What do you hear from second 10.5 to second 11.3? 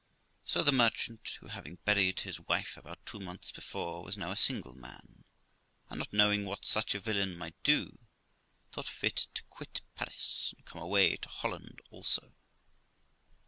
and came away to